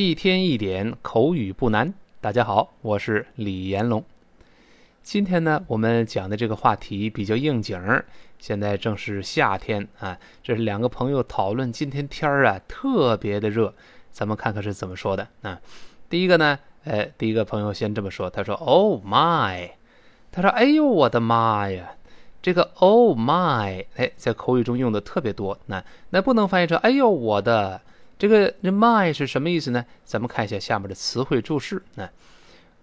[0.00, 1.92] 一天一点口语不难。
[2.22, 4.02] 大家好，我是李延龙。
[5.02, 8.06] 今天呢，我们讲的这个话题比较应景儿。
[8.38, 13.74] 现在正是夏天啊，这是两个朋友讨论今天天儿啊特别的热，
[14.10, 15.60] 咱们看看是怎么说的啊。
[16.08, 19.72] 第一个呢，哎，第一个朋友先这么说，他说：“Oh my！”
[20.32, 21.92] 他说：“哎呦，我的妈呀！”
[22.40, 25.58] 这个 “Oh my”，哎，在口语中用的特别多。
[25.66, 27.82] 那那不能翻译成“哎呦，我的”。
[28.20, 29.82] 这个这 my 是什么意思呢？
[30.04, 31.82] 咱们看一下下面的词汇注释。
[31.94, 32.06] 那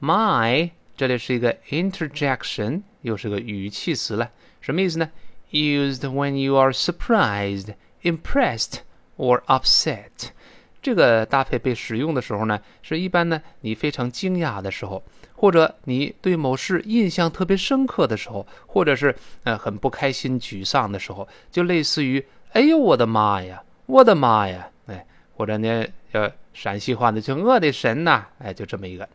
[0.01, 4.31] my 这里是一个 interjection，又是个语气词了。
[4.61, 5.11] 什么意思呢
[5.51, 8.77] ？Used when you are surprised, impressed
[9.15, 10.29] or upset。
[10.81, 15.03] 这个搭配被使用的时候呢，是一般呢你非常惊讶的时候，
[15.35, 24.71] 或者你对某事印象特别深刻的时候，或者是呃很不开心、沮丧的时候，就类似于“哎呦我的妈呀，我的妈呀”。
[25.37, 29.07] 或者呢，叫陕西话的，就我的神呐，哎，就这么一个，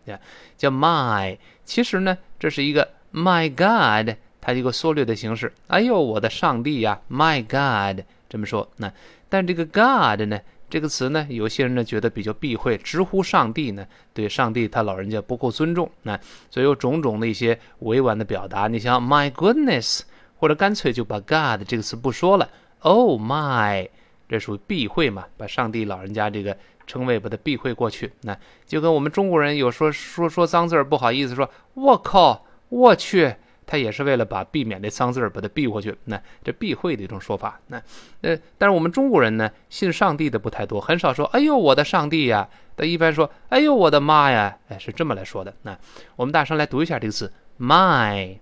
[0.56, 1.36] 叫 my。
[1.64, 5.52] 其实呢，这是一个 my God，它一个缩略的形式。
[5.66, 8.70] 哎呦，我的上帝呀，my God，这么说。
[8.76, 8.92] 那
[9.28, 15.90] 但这个 God 呢，这个词呢，有些人呢觉得比较避讳，直呼上帝呢，对上帝他老人家不够尊重。
[16.02, 16.16] 那
[16.50, 18.68] 所以有种种的一些委婉的表达。
[18.68, 20.02] 你像 my goodness，
[20.38, 22.48] 或者干脆就把 God 这个词不说了
[22.78, 23.88] ，Oh my。
[24.32, 25.26] 这属于避讳嘛？
[25.36, 35.94] 把上帝老人家这个称谓把它避讳过去，那就跟我们中国人有说说说脏字儿不好意思说，我靠，我去，他也是为了把避免这脏字儿把它避过去。
[36.06, 37.60] 那这避讳的一种说法。
[37.66, 37.76] 那
[38.22, 45.54] 呃，但是我们中国人呢，信上帝的不太多，很少说，哎呦我的上帝呀，他一般说，哎呦我的妈呀，哎是这么来说的。
[45.62, 45.78] 那
[46.16, 48.38] 我们大声来读一下这个词，my，my。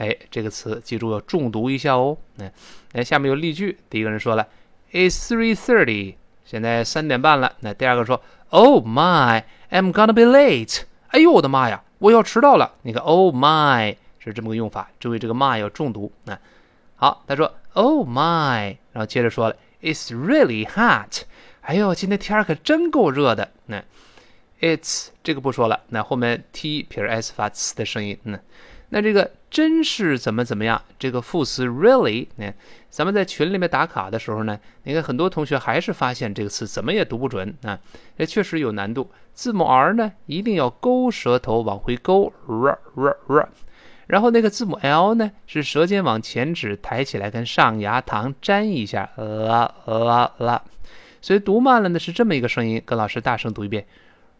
[0.00, 2.16] 哎，这个词记住要重读一下哦。
[2.36, 2.50] 那，
[2.92, 3.76] 那下面有例句。
[3.90, 4.48] 第一个人说了
[4.92, 6.14] ，It's three thirty，
[6.46, 7.52] 现在三点半了。
[7.60, 10.84] 那第二个说，Oh my，I'm gonna be late。
[11.08, 12.76] 哎呦我的妈呀，我要迟到了。
[12.80, 16.10] 你看，Oh my 是这么个用法，注意这个 my 要重读。
[16.24, 16.38] 那
[16.96, 21.24] 好，他说，Oh my，然后接着说了，It's really hot。
[21.60, 23.50] 哎呦，今天天可真够热的。
[23.66, 23.84] 那
[24.60, 25.82] ，It's 这个不说了。
[25.88, 28.18] 那后面 t 撇 s 发 s 的声音。
[28.24, 28.40] 嗯。
[28.92, 30.80] 那这个真是怎么怎么样？
[30.96, 32.52] 这个副词 really，呢，
[32.88, 37.78] 咱们在群里面打卡的时候呢，你看很多同学还是发现这个词怎么也读不准啊，
[38.16, 39.10] 这确实有难度。
[39.34, 43.48] 字母 r 呢，一定要勾舌头往回勾，r r r，
[44.06, 50.62] 然后那个字母 l 呢，是舌尖往前指，抬起来跟上牙膛粘一下，啦啦啦。
[51.20, 53.84] 所以读慢了呢是这么一个声音，跟老师大声读一遍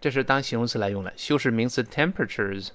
[0.00, 2.70] 这是当形容词来用的，修饰名词 temperatures。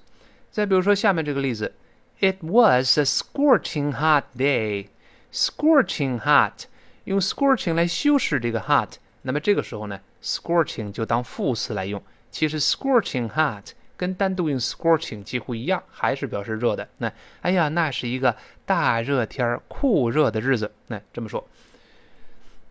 [0.50, 1.74] 再比如说下面这个例子
[2.20, 4.86] ，It was a scorching hot day。
[5.32, 6.64] scorching hot，
[7.04, 12.02] 用 scorching 来修饰这个 hot，那么这个时候呢，scorching 就当副词来用。
[12.32, 16.88] 其实 scorching hot 跟单独用 scorching 几乎一样，还是表示热的。
[16.98, 17.12] 那
[17.42, 18.34] 哎呀，那是一个
[18.66, 20.72] 大热天儿，酷热的日子。
[20.88, 21.46] 那这么说。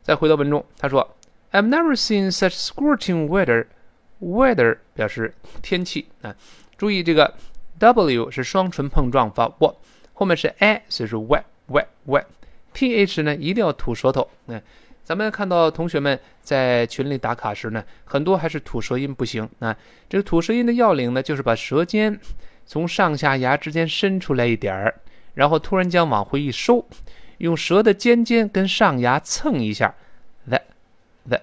[0.04, 1.16] 再回到文中，他说
[1.52, 3.68] ：“I've never seen such scorching weather。”
[4.20, 6.36] weather 表示天气啊。
[6.78, 7.36] 注意这个
[7.78, 9.76] w 是双唇碰撞发 w，
[10.14, 12.26] 后面是 a，所以是 wet wet wet。
[12.74, 14.30] th 呢一定要吐舌头。
[14.46, 14.60] 那
[15.12, 19.50] 咱们看到同学们在群里打卡时呢，很多还是吐舌音不行。
[19.60, 19.76] 那
[20.08, 22.18] 这个吐舌音的要领呢，就是把舌尖
[22.66, 24.96] 从上下牙之间伸出来一点儿，
[25.34, 26.88] 然后突然间往回一收，
[27.40, 29.94] 用舌的尖尖跟上牙蹭一下
[30.48, 30.62] ，the
[31.28, 31.42] the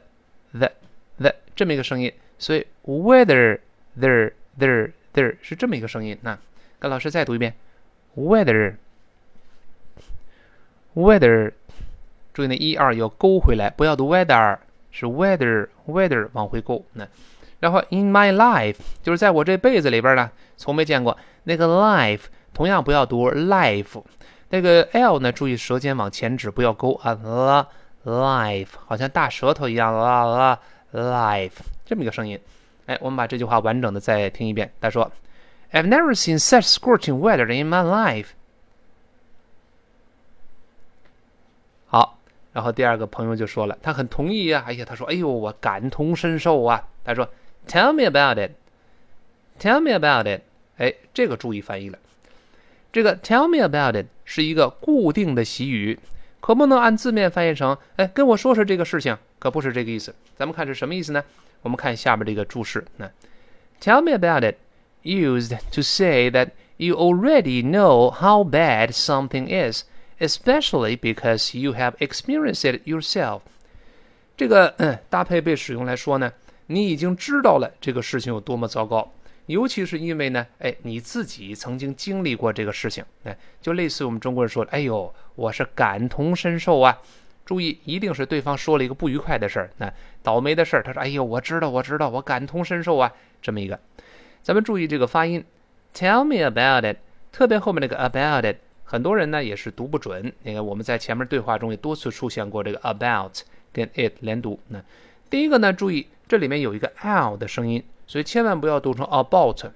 [0.52, 0.72] the
[1.18, 2.10] the 这么一个声音。
[2.38, 3.58] 所以 weather
[4.00, 6.16] there there there 是这么一个声音。
[6.22, 6.38] 那
[6.78, 7.52] 跟老师再读一遍
[8.16, 8.76] ，weather。
[10.94, 11.52] weather，
[12.37, 14.57] 注意那一二要勾回来，不要读 weather，
[14.91, 16.83] 是 weather weather 往回勾。
[16.93, 17.07] 那
[17.59, 22.23] 然后 in my life 就是在我这辈子里边呢，从没见过那个 life，
[22.53, 24.03] 同样不要读 life，
[24.49, 27.67] 那个 l 呢，注意舌尖往前指，不要勾啊。
[28.05, 30.59] life 好像大舌头一样啊
[30.91, 31.53] life
[31.85, 32.37] 这么一个声音。
[32.85, 34.69] 哎，我们把这句话完整的再听一遍。
[34.81, 35.09] 他说：“
[35.71, 38.31] I've never seen such scorching weather in my life。”
[42.52, 44.64] 然后第二个朋友就说了，他很同意呀。
[44.66, 47.28] 哎呀，他说：“哎呦，我感同身受啊。”他说
[47.66, 48.52] ：“Tell me about it.
[49.60, 50.42] Tell me about it。”
[50.78, 51.98] 哎，这个注意翻译了。
[52.90, 55.98] 这个 “Tell me about it” 是一个固定的习语，
[56.40, 60.14] 可不能按字面翻译成“哎，跟我说说这个事情”，可不是这个意思。
[60.36, 61.22] 咱们看是什么意思呢？
[61.62, 62.84] 我们看下边这个注释。
[62.96, 63.10] 那
[63.80, 64.56] “Tell me about it”
[65.02, 69.84] used to say that you already know how bad something is。
[70.18, 73.40] Especially because you have experienced it yourself。
[74.36, 76.32] 这个嗯搭配被使用来说呢，
[76.66, 79.12] 你已经知道了这个事情有多么糟糕，
[79.46, 86.98] 尤其是因为呢，哎，你自己曾经经历过这个事情，哎，就类似于我们中国人说的，哎呦，我是感同身受啊。
[87.44, 89.90] 注意，一定是对方说了一个不愉快的事儿，那
[90.22, 93.10] 倒霉的事儿，他说，哎呦，我知道，我知道，我感同身受啊，
[93.40, 93.80] 这么一个。
[94.42, 95.42] 咱们注意这个发音
[95.94, 96.98] ，tell me about it，
[97.32, 98.58] 特别后面那个 about it。
[98.90, 100.32] 很多人呢也是读不准。
[100.44, 103.38] 你看我们在前面对话中也多次出现过这个 about
[103.70, 104.58] 跟 it 连读。
[104.68, 104.82] 那
[105.28, 109.66] 第一个呢，注意这里面有一个 l 的声音，所以千万不要读成 about。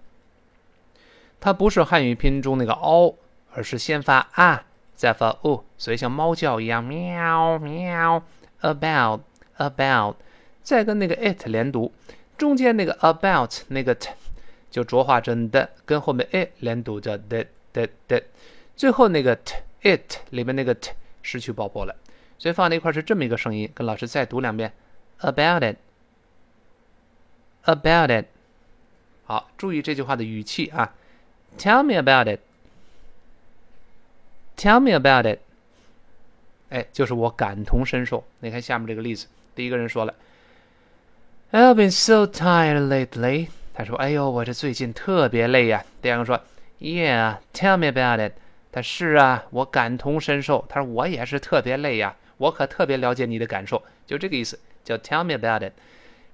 [1.38, 3.16] 它不是汉语拼音中那个 o，
[3.52, 4.64] 而是先发啊，
[4.96, 8.22] 再发 o，所以像猫叫一样喵喵。
[8.62, 9.22] about
[9.58, 10.14] about，
[10.62, 11.90] 再跟那个 it 连读，
[12.38, 14.10] 中间那个 about 那个 t
[14.70, 18.22] 就浊化成的，跟后面 it 连读叫的的的。
[18.76, 20.92] 最后那个 t it 里面那个 t
[21.22, 21.94] 失去爆破了，
[22.38, 23.70] 所以放在一块是这么一个声音。
[23.74, 24.72] 跟老师再读两遍
[25.20, 25.62] ，about
[27.64, 28.26] it，about it。
[29.24, 30.94] 好，注意这句话的语气啊
[31.56, 32.26] ，tell me about
[34.56, 35.38] it，tell me about it。
[36.70, 38.24] 哎，就是我感同身受。
[38.40, 40.14] 你看下面这个例子，第一个人说了
[41.52, 43.48] ，I've been so tired lately。
[43.74, 45.84] 他说，哎呦，我这最近特别累呀。
[46.00, 46.40] 第二个说
[46.80, 48.32] ，Yeah，tell me about it。
[48.72, 50.64] 他是啊，我感同身受。
[50.66, 55.74] 他说我也是特别累呀，我可特别了解你的感受，就这个意思，叫 tell me about it。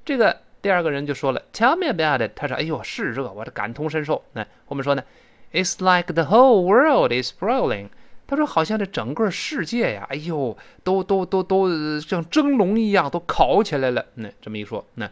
[0.04, 2.30] 这个第二个人就说了 tell me about it。
[2.36, 4.24] 他说哎呦是热，我这感同身受。
[4.34, 5.02] 那我们说呢
[5.52, 7.88] ，It's like the whole world is boiling。
[8.28, 14.06] 他说好像这整个世界呀，哎呦，都都都都像蒸笼一样，都烤起来了。
[14.14, 15.10] 那这么一说，那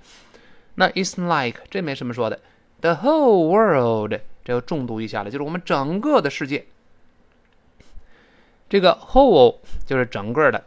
[0.76, 2.38] 那 It's like 这没什么说的
[2.80, 6.66] ，the whole world 这要重读一下了，就是我们整个的世界。
[8.68, 9.56] 这个 whole
[9.87, 10.64] 就是整个的，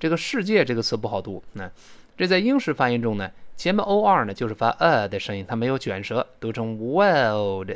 [0.00, 1.42] 这个世界这个词不好读。
[1.52, 1.70] 那
[2.16, 7.70] 这在英式发音中呢，前面 o r 呢就是发 a 的声音，它没有卷舌，读成 world。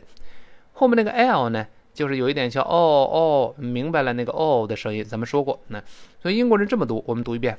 [0.72, 5.60] 后面那个 l 呢，就是有一点像哦哦，明白了那个哦的声音，咱们说过。
[5.68, 5.82] 那
[6.22, 7.58] 所以英国人这么读，我们读一遍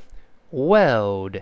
[0.51, 1.41] world，world。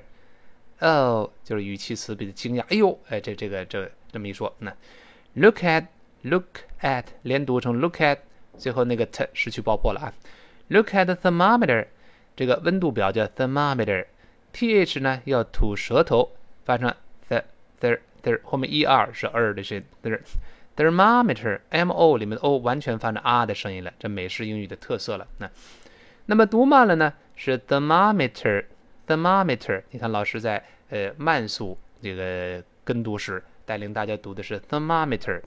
[0.80, 4.74] Oh 就是语气词比较惊讶，哎呦，哎这这个这这么一说，那
[5.34, 5.88] look at
[6.22, 6.46] look
[6.80, 8.20] at 连读成 look at。
[8.58, 10.14] 最后那个 t 失去爆破了啊
[10.70, 11.88] ！Look at the thermometer，
[12.38, 14.06] 这个温度表叫 thermometer
[14.52, 16.32] t h 呢要吐舌头
[16.64, 16.94] 发成
[17.30, 17.44] th
[17.80, 19.84] th th，后面 er 是 er 的声
[20.76, 25.28] thermometer，m o 里面的 o 完全发成 r 的声音了，这美式英语的特色了。
[25.38, 25.50] 那
[26.28, 35.42] 那么读慢了呢是 thermometer，thermometer，你看老师在呃慢速这个跟读时带领大家读的是 thermometer，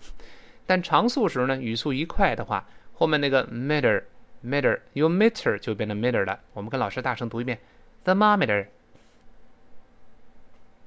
[0.66, 2.66] 但长速时呢语速一快的话。
[2.96, 6.38] 后面那个 meter，meter 用 meter 就变成 meter 了。
[6.52, 7.58] 我们跟老师大声读一遍
[8.04, 8.66] thermometer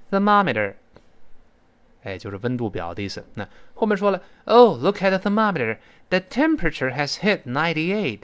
[0.10, 0.74] thermometer，
[2.04, 3.26] 哎，就是温度表的意思。
[3.36, 5.78] 那后面说了：Oh, look at the thermometer.
[6.10, 8.22] The temperature has hit ninety-eight.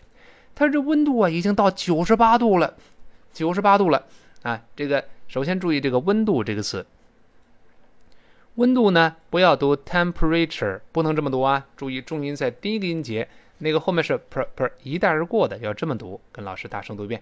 [0.55, 2.75] 它这温度啊，已经到九十八度了，
[3.33, 4.05] 九十八度了
[4.43, 4.61] 啊！
[4.75, 6.85] 这个首先注意这个温度这个词，
[8.55, 11.65] 温度呢不要读 temperature，不能这么读啊！
[11.75, 13.27] 注意重音在第一个音节。
[13.59, 17.21] 那个后面是 per per 一带而过的，要这么读，跟老师大声读一遍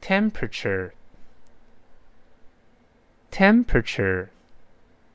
[0.00, 0.92] ，temperature
[3.32, 4.28] temperature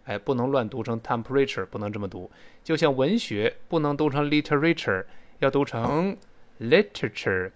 [0.05, 2.31] 哎，不能乱读成 temperature，不能这么读，
[2.63, 5.05] 就像文学，不能读成 literature，
[5.39, 6.17] 要读成
[6.59, 7.51] literature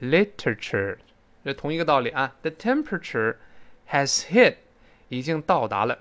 [0.00, 0.96] literature
[1.44, 3.36] 这同一个道理啊，the temperature
[3.90, 4.56] has hit
[5.08, 5.98] 已经到达了。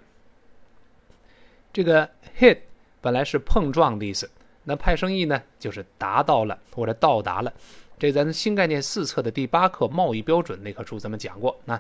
[1.74, 2.60] 这个 hit
[3.02, 4.30] 本来是碰撞的意思，
[4.64, 7.54] 那派生意呢，就是达到了，或者到达了。
[8.00, 11.80] 这咱新概念四册的第八课贸易标准那棵树咱们讲过，那，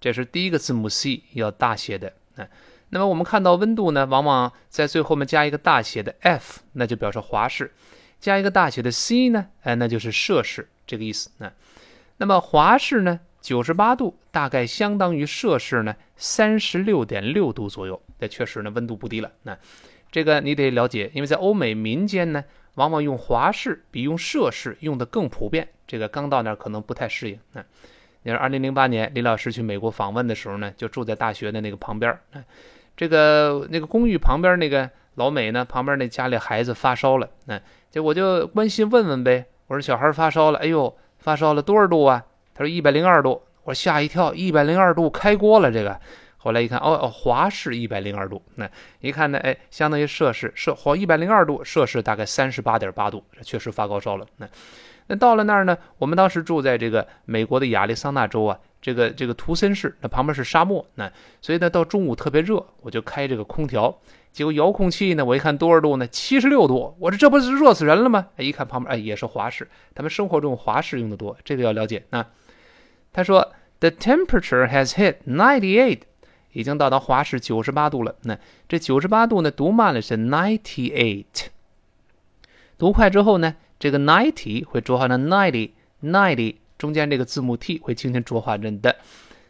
[0.00, 2.46] 这是第一个字母 C 要大写的啊。
[2.90, 7.66] 那么我们看到温度呢，往往在最后面加一个大写的 F，那就表示华氏；
[8.18, 11.52] 加一个大写的 C 呢，哎，那就是摄氏，这个意思啊。
[12.16, 19.56] 那么华氏呢，九十八度大概相当于摄氏呢三十六点六度左右，这确实呢温度不低了那。
[20.10, 22.42] 这个你得了解，因为在欧美民间呢，
[22.76, 25.68] 往往用华氏比用摄氏用的更普遍。
[25.86, 27.38] 这个刚到那儿可能不太适应。
[27.52, 27.62] 嗯，
[28.28, 32.20] 你说，二零零八年李老师去美国访问的时候呢，就住在大学的那个旁边儿。
[32.94, 37.58] 这个那个公寓旁边那个老美呢，旁边那家里孩子发烧了，那
[37.90, 39.46] 就我就关心问问呗。
[39.68, 42.22] 我说小孩发烧了，哎呦，发烧了多少度啊？
[42.54, 43.42] 他说一百零二度。
[43.64, 45.98] 我吓一跳，一百零二度开锅了这个。
[46.38, 48.42] 后来一看，哦哦，华氏一百零二度。
[48.54, 48.66] 那
[49.00, 54.26] 一看呢，哎，相当于摄氏摄或一百零二度，摄氏大概三十八点八度，这确实发高烧了。
[54.38, 54.48] 那
[55.08, 58.58] 那到了那儿呢，我们当时住在这个美国的亚利桑那州啊。
[58.80, 61.12] 这个这个图森市，那旁边是沙漠，那
[61.42, 63.98] 所以呢，到中午特别热，我就开这个空调，
[64.30, 66.06] 结果遥控器呢，我一看多少度呢？
[66.06, 68.28] 七十六度，我说这不是热死人了吗？
[68.36, 72.04] 一看旁边，哎，也是华氏，他们生活中华氏用的多，这个要了解。
[72.10, 72.24] 那
[73.12, 73.50] 他说
[73.80, 76.02] ，the temperature has hit ninety eight，
[76.52, 78.14] 已经到达华氏九十八度了。
[78.22, 78.38] 那
[78.68, 81.46] 这九十八度呢，读慢了是 ninety eight，
[82.78, 85.70] 读快之后呢，这个 ninety 会浊化成 ninety
[86.02, 86.56] ninety。
[86.78, 88.98] 中间这个字母 t 会轻轻浊化成的，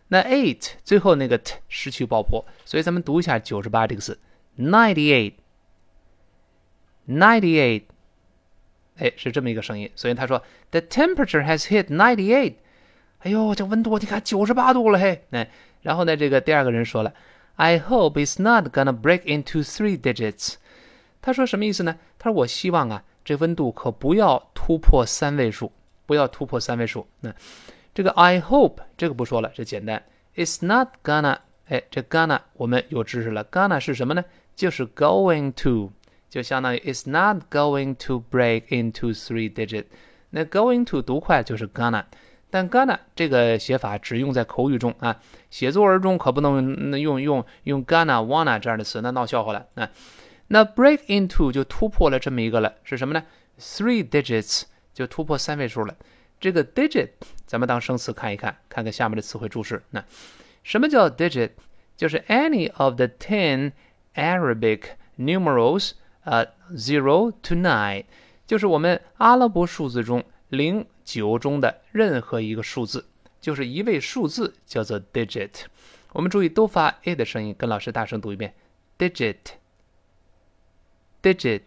[0.08, 4.18] 那 eight 最后那个 t 失去爆破，所以咱们读一下九十八这个字
[4.58, 5.34] ，ninety
[7.06, 7.82] eight，ninety eight，
[8.96, 9.90] 哎，是这么一个声音。
[9.94, 12.54] 所以他说 the temperature has hit ninety eight，
[13.18, 15.26] 哎呦，这温度你看九十八度了嘿。
[15.32, 15.50] 哎，
[15.82, 17.12] 然后呢，这个第二个人说了
[17.56, 20.54] ，I hope it's not gonna break into three digits。
[21.20, 21.98] 他说什么意思呢？
[22.18, 25.70] 他说我希望啊，这温度可不要突破三位数。
[26.06, 27.06] 不要突破三位数。
[27.20, 27.30] 那
[27.92, 30.02] 这个 I hope 这个不说了，这简单。
[30.34, 33.44] It's not gonna，哎，这 gonna 我们有知识了。
[33.44, 34.24] gonna 是什么呢？
[34.56, 35.92] 就是 going to，
[36.30, 39.84] 就相当于 It's not going to break into three digit。
[40.30, 42.04] 那 going to 读快就是 gonna，
[42.48, 45.20] 但 gonna 这个写法只用在口语中啊，
[45.50, 49.66] 写作文中可不能用用用 gonna wanna 这样的词，那闹笑话了。
[49.74, 49.86] 那
[50.48, 53.24] 那 break into 就突破了这么一个了，是什么呢
[53.58, 54.64] ？Three digits。
[54.94, 55.96] 就突破三位数了。
[56.40, 57.10] 这个 digit
[57.46, 59.80] 咱们当生词看一看，看看下面的词汇注释。
[59.90, 60.04] 那
[60.64, 61.52] 什么叫 digit？
[61.96, 63.70] 就是 any of the ten
[64.16, 64.82] Arabic
[65.16, 65.92] numerals，
[66.24, 68.06] 呃，zero to nine，
[68.44, 73.06] 就是我们阿拉伯数字中零九中的任何一个数字，
[73.40, 75.66] 就是一位数字叫做 digit。
[76.10, 78.52] 我们注意都发 a 的声音，跟老师大声读一遍
[78.98, 79.36] ：digit
[81.22, 81.62] Digit，。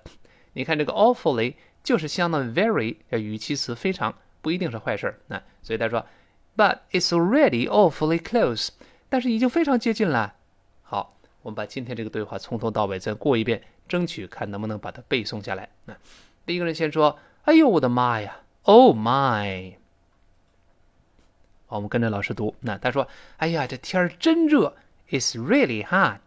[0.53, 1.55] 你看这个 awfully。
[1.83, 5.19] 就是相当于 very 语气词，非常不一定是坏事儿。
[5.27, 6.05] 那所以他说
[6.57, 8.71] ，But it's already awfully close，
[9.07, 10.33] 但是已经非常接近了。
[10.83, 15.69] 好，我们把今天这个对话从头到尾再过一遍，争取看能不能把它背诵下来。
[15.85, 15.95] 那
[16.45, 19.75] 第一个人先说：“哎呦，我的妈呀！Oh my！”
[21.67, 22.55] 我们跟着老师读。
[22.61, 24.75] 那他说：“哎呀，这天儿真热
[25.09, 26.19] ！It's really hot。”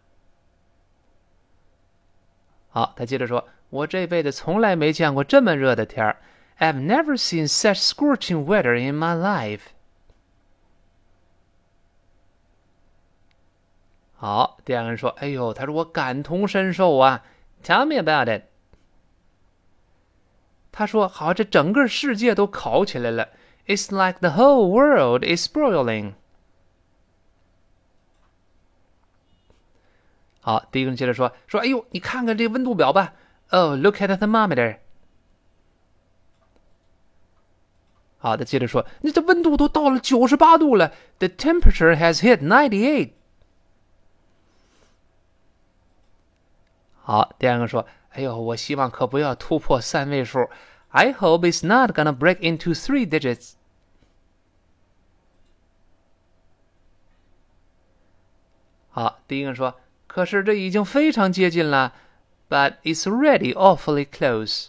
[2.69, 3.47] 好，他接着说。
[3.71, 6.17] 我这辈子从来没见过这么热的天儿。
[6.59, 9.61] I've never seen such scorching weather in my life。
[14.13, 17.23] 好，第二个人说：“哎呦，他说我感同身受啊。
[17.63, 18.43] ”Tell me about it。
[20.73, 23.29] 他说：“好，这整个世界都烤起来了。
[23.70, 26.14] It's like the whole world is boiling。”
[30.40, 33.14] 好，第一个人接着说：“说，哎呦，你看看这温度表吧。”
[33.50, 34.78] Oh, look at the thermometer.
[38.18, 40.92] 好的，接着说，你这温度都到了九十八度了。
[41.18, 43.12] The temperature has hit ninety eight.
[47.02, 50.48] 好，第二个说：“哎呦，我希望可不要突破三位数。”
[50.90, 53.52] I hope it's not gonna break into three digits.
[58.91, 61.93] 好，第一个说：“可是这已经非常接近了。”
[62.49, 64.67] But it's already awfully close.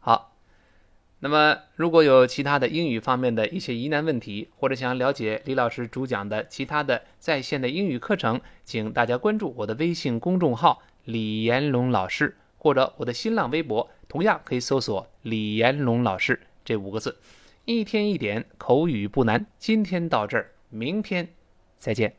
[0.00, 0.36] 好，
[1.20, 17.16] 那么如果有其他的英语方面的一些疑难问题，或者想了解李老师主讲的其他的在线的英语课程，请大家关注我的微信公众号“李延龙老师”，或者我的新浪微博，同样可以搜索“李延龙老师”这五个字。
[17.64, 19.46] 一天一点口语不难。
[19.58, 21.28] 今天到这儿明天
[21.78, 22.14] 再见。